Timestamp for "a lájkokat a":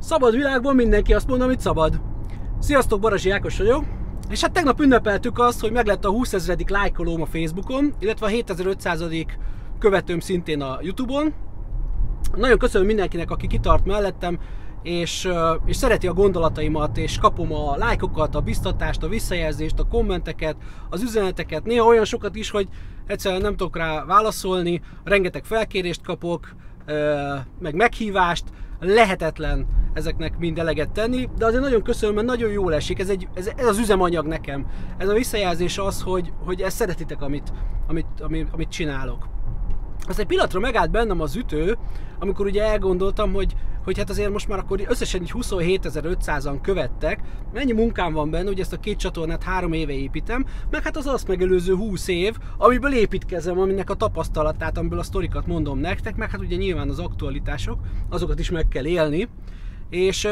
17.52-18.40